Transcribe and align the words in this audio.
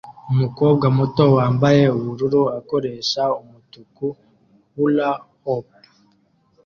Umukobwa 0.33 0.85
muto 0.97 1.23
wambaye 1.35 1.83
ubururu 1.97 2.41
akoresha 2.59 3.23
umutuku 3.41 4.05
hula-hoop 4.73 5.67